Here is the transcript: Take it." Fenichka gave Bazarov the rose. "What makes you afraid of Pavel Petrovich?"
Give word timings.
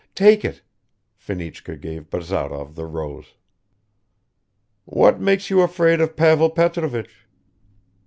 Take 0.15 0.43
it." 0.43 0.63
Fenichka 1.15 1.79
gave 1.79 2.09
Bazarov 2.09 2.73
the 2.73 2.87
rose. 2.87 3.35
"What 4.85 5.19
makes 5.21 5.51
you 5.51 5.61
afraid 5.61 6.01
of 6.01 6.15
Pavel 6.15 6.49
Petrovich?" 6.49 7.27